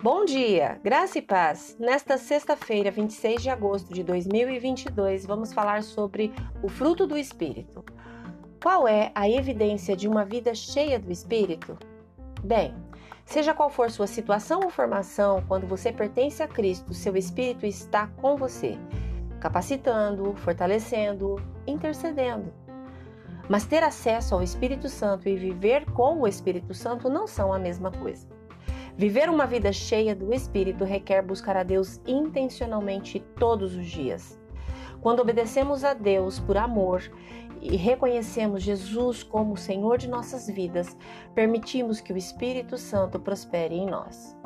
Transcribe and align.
Bom 0.00 0.24
dia, 0.24 0.78
graça 0.84 1.18
e 1.18 1.22
paz. 1.22 1.76
Nesta 1.76 2.16
sexta-feira, 2.16 2.88
26 2.88 3.42
de 3.42 3.50
agosto 3.50 3.92
de 3.92 4.04
2022, 4.04 5.26
vamos 5.26 5.52
falar 5.52 5.82
sobre 5.82 6.32
o 6.62 6.68
fruto 6.68 7.04
do 7.04 7.18
Espírito. 7.18 7.84
Qual 8.62 8.86
é 8.86 9.10
a 9.12 9.28
evidência 9.28 9.96
de 9.96 10.06
uma 10.06 10.24
vida 10.24 10.54
cheia 10.54 11.00
do 11.00 11.10
Espírito? 11.10 11.76
Bem, 12.44 12.72
seja 13.24 13.52
qual 13.52 13.68
for 13.68 13.90
sua 13.90 14.06
situação 14.06 14.60
ou 14.62 14.70
formação, 14.70 15.42
quando 15.48 15.66
você 15.66 15.90
pertence 15.90 16.44
a 16.44 16.46
Cristo, 16.46 16.94
seu 16.94 17.16
Espírito 17.16 17.66
está 17.66 18.06
com 18.06 18.36
você, 18.36 18.78
capacitando, 19.40 20.32
fortalecendo, 20.36 21.42
intercedendo. 21.66 22.54
Mas 23.48 23.66
ter 23.66 23.82
acesso 23.82 24.36
ao 24.36 24.44
Espírito 24.44 24.88
Santo 24.88 25.28
e 25.28 25.34
viver 25.34 25.90
com 25.90 26.20
o 26.20 26.28
Espírito 26.28 26.72
Santo 26.72 27.10
não 27.10 27.26
são 27.26 27.52
a 27.52 27.58
mesma 27.58 27.90
coisa. 27.90 28.37
Viver 28.98 29.30
uma 29.30 29.46
vida 29.46 29.72
cheia 29.72 30.12
do 30.12 30.34
Espírito 30.34 30.82
requer 30.82 31.22
buscar 31.22 31.56
a 31.56 31.62
Deus 31.62 32.00
intencionalmente 32.04 33.20
todos 33.38 33.76
os 33.76 33.86
dias. 33.86 34.36
Quando 35.00 35.20
obedecemos 35.20 35.84
a 35.84 35.94
Deus 35.94 36.40
por 36.40 36.56
amor 36.56 37.08
e 37.62 37.76
reconhecemos 37.76 38.60
Jesus 38.60 39.22
como 39.22 39.52
o 39.52 39.56
Senhor 39.56 39.98
de 39.98 40.08
nossas 40.08 40.48
vidas, 40.48 40.96
permitimos 41.32 42.00
que 42.00 42.12
o 42.12 42.16
Espírito 42.16 42.76
Santo 42.76 43.20
prospere 43.20 43.76
em 43.76 43.86
nós. 43.86 44.36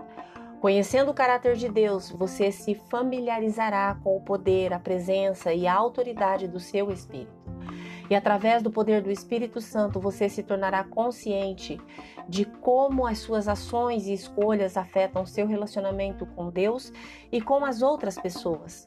Conhecendo 0.60 1.10
o 1.10 1.14
caráter 1.14 1.56
de 1.56 1.70
Deus, 1.70 2.10
você 2.10 2.52
se 2.52 2.74
familiarizará 2.74 3.98
com 4.04 4.18
o 4.18 4.20
poder, 4.20 4.74
a 4.74 4.78
presença 4.78 5.54
e 5.54 5.66
a 5.66 5.72
autoridade 5.72 6.46
do 6.46 6.60
seu 6.60 6.90
Espírito. 6.92 7.32
E 8.12 8.14
através 8.14 8.62
do 8.62 8.70
poder 8.70 9.00
do 9.00 9.10
Espírito 9.10 9.58
Santo, 9.58 9.98
você 9.98 10.28
se 10.28 10.42
tornará 10.42 10.84
consciente 10.84 11.80
de 12.28 12.44
como 12.44 13.06
as 13.06 13.20
suas 13.20 13.48
ações 13.48 14.06
e 14.06 14.12
escolhas 14.12 14.76
afetam 14.76 15.24
seu 15.24 15.46
relacionamento 15.46 16.26
com 16.26 16.50
Deus 16.50 16.92
e 17.32 17.40
com 17.40 17.64
as 17.64 17.80
outras 17.80 18.18
pessoas. 18.18 18.86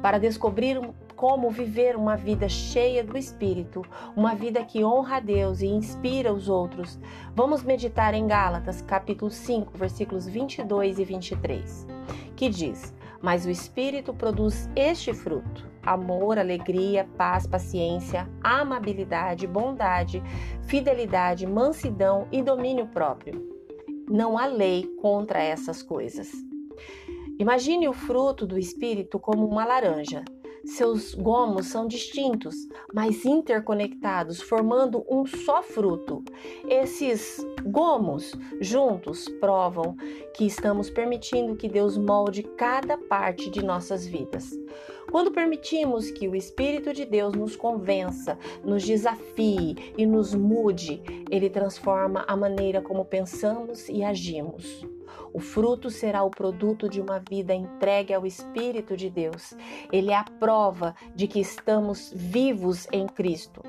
Para 0.00 0.18
descobrir 0.18 0.80
como 1.16 1.50
viver 1.50 1.96
uma 1.96 2.16
vida 2.16 2.48
cheia 2.48 3.02
do 3.02 3.18
Espírito, 3.18 3.82
uma 4.14 4.36
vida 4.36 4.64
que 4.64 4.84
honra 4.84 5.16
a 5.16 5.20
Deus 5.20 5.60
e 5.60 5.66
inspira 5.66 6.32
os 6.32 6.48
outros, 6.48 6.96
vamos 7.34 7.64
meditar 7.64 8.14
em 8.14 8.24
Gálatas, 8.24 8.80
capítulo 8.80 9.32
5, 9.32 9.76
versículos 9.76 10.28
22 10.28 11.00
e 11.00 11.04
23, 11.04 11.86
que 12.36 12.48
diz: 12.48 12.94
Mas 13.24 13.46
o 13.46 13.50
Espírito 13.50 14.12
produz 14.12 14.68
este 14.76 15.14
fruto 15.14 15.72
amor, 15.82 16.38
alegria, 16.38 17.08
paz, 17.16 17.46
paciência, 17.46 18.28
amabilidade, 18.42 19.46
bondade, 19.46 20.22
fidelidade, 20.66 21.46
mansidão 21.46 22.26
e 22.32 22.42
domínio 22.42 22.86
próprio. 22.86 23.42
Não 24.08 24.38
há 24.38 24.46
lei 24.46 24.86
contra 25.00 25.42
essas 25.42 25.82
coisas. 25.82 26.32
Imagine 27.38 27.88
o 27.88 27.92
fruto 27.92 28.46
do 28.46 28.58
Espírito 28.58 29.18
como 29.18 29.46
uma 29.46 29.64
laranja. 29.64 30.24
Seus 30.64 31.14
gomos 31.14 31.66
são 31.66 31.86
distintos, 31.86 32.54
mas 32.92 33.24
interconectados, 33.24 34.40
formando 34.40 35.04
um 35.08 35.26
só 35.26 35.62
fruto. 35.62 36.24
Esses 36.68 37.44
gomos 37.66 38.32
juntos 38.60 39.28
provam 39.40 39.96
que 40.34 40.46
estamos 40.46 40.90
permitindo 40.90 41.56
que 41.56 41.68
Deus 41.68 41.96
molde 41.96 42.42
cada 42.42 42.96
parte 42.96 43.50
de 43.50 43.62
nossas 43.62 44.06
vidas. 44.06 44.50
Quando 45.14 45.30
permitimos 45.30 46.10
que 46.10 46.26
o 46.26 46.34
Espírito 46.34 46.92
de 46.92 47.04
Deus 47.04 47.34
nos 47.34 47.54
convença, 47.54 48.36
nos 48.64 48.82
desafie 48.82 49.94
e 49.96 50.04
nos 50.04 50.34
mude, 50.34 51.00
ele 51.30 51.48
transforma 51.48 52.24
a 52.26 52.36
maneira 52.36 52.82
como 52.82 53.04
pensamos 53.04 53.88
e 53.88 54.02
agimos. 54.02 54.84
O 55.32 55.38
fruto 55.38 55.88
será 55.88 56.24
o 56.24 56.30
produto 56.30 56.88
de 56.88 57.00
uma 57.00 57.22
vida 57.30 57.54
entregue 57.54 58.12
ao 58.12 58.26
Espírito 58.26 58.96
de 58.96 59.08
Deus. 59.08 59.54
Ele 59.92 60.10
é 60.10 60.16
a 60.16 60.24
prova 60.24 60.96
de 61.14 61.28
que 61.28 61.38
estamos 61.38 62.12
vivos 62.12 62.88
em 62.90 63.06
Cristo 63.06 63.62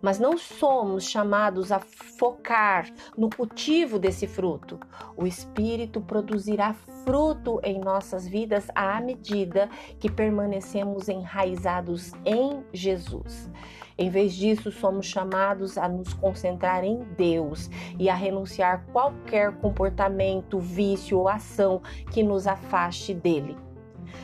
mas 0.00 0.18
não 0.18 0.36
somos 0.36 1.04
chamados 1.04 1.72
a 1.72 1.80
focar 1.80 2.88
no 3.16 3.28
cultivo 3.30 3.98
desse 3.98 4.26
fruto. 4.26 4.78
O 5.16 5.26
Espírito 5.26 6.00
produzirá 6.00 6.74
fruto 7.04 7.60
em 7.62 7.78
nossas 7.80 8.26
vidas 8.26 8.68
à 8.74 9.00
medida 9.00 9.68
que 9.98 10.10
permanecemos 10.10 11.08
enraizados 11.08 12.12
em 12.24 12.64
Jesus. 12.72 13.50
Em 13.96 14.08
vez 14.08 14.32
disso, 14.32 14.70
somos 14.70 15.06
chamados 15.06 15.76
a 15.76 15.88
nos 15.88 16.12
concentrar 16.14 16.84
em 16.84 17.02
Deus 17.16 17.68
e 17.98 18.08
a 18.08 18.14
renunciar 18.14 18.86
qualquer 18.92 19.52
comportamento, 19.56 20.60
vício 20.60 21.18
ou 21.18 21.28
ação 21.28 21.82
que 22.12 22.22
nos 22.22 22.46
afaste 22.46 23.12
dele. 23.12 23.56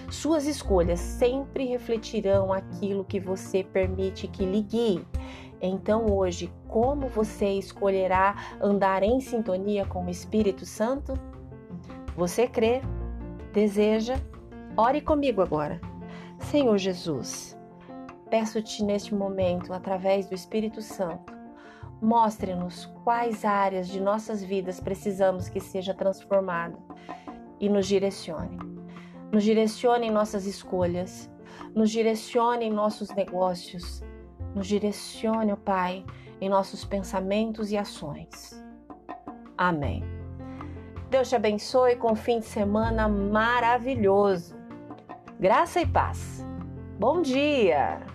Suas 0.08 0.46
escolhas 0.46 1.00
sempre 1.00 1.64
refletirão 1.66 2.52
aquilo 2.52 3.04
que 3.04 3.18
você 3.18 3.64
permite 3.64 4.28
que 4.28 4.44
lhe 4.44 4.62
guie. 4.62 5.04
Então, 5.66 6.04
hoje, 6.14 6.52
como 6.68 7.08
você 7.08 7.48
escolherá 7.52 8.36
andar 8.60 9.02
em 9.02 9.18
sintonia 9.18 9.86
com 9.86 10.04
o 10.04 10.10
Espírito 10.10 10.66
Santo? 10.66 11.14
Você 12.14 12.46
crê? 12.46 12.82
Deseja? 13.50 14.16
Ore 14.76 15.00
comigo 15.00 15.40
agora. 15.40 15.80
Senhor 16.38 16.76
Jesus, 16.76 17.58
peço-te 18.28 18.84
neste 18.84 19.14
momento, 19.14 19.72
através 19.72 20.26
do 20.26 20.34
Espírito 20.34 20.82
Santo, 20.82 21.32
mostre-nos 22.02 22.84
quais 23.02 23.42
áreas 23.42 23.88
de 23.88 24.02
nossas 24.02 24.44
vidas 24.44 24.80
precisamos 24.80 25.48
que 25.48 25.60
seja 25.60 25.94
transformada 25.94 26.78
e 27.58 27.70
nos 27.70 27.86
direcione. 27.86 28.58
Nos 29.32 29.42
direcione 29.42 30.08
em 30.08 30.10
nossas 30.10 30.44
escolhas, 30.44 31.30
nos 31.74 31.90
direcione 31.90 32.66
em 32.66 32.70
nossos 32.70 33.08
negócios, 33.14 34.04
nos 34.54 34.66
direcione, 34.66 35.52
ó 35.52 35.56
Pai, 35.56 36.04
em 36.40 36.48
nossos 36.48 36.84
pensamentos 36.84 37.70
e 37.70 37.76
ações. 37.76 38.62
Amém. 39.56 40.04
Deus 41.10 41.28
te 41.28 41.36
abençoe 41.36 41.96
com 41.96 42.12
um 42.12 42.16
fim 42.16 42.40
de 42.40 42.46
semana 42.46 43.08
maravilhoso. 43.08 44.56
Graça 45.38 45.80
e 45.80 45.86
paz. 45.86 46.44
Bom 46.98 47.22
dia! 47.22 48.13